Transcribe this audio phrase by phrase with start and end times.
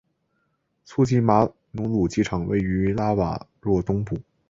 [0.83, 4.17] 苏吉马努鲁机场位于拉瓦若东部。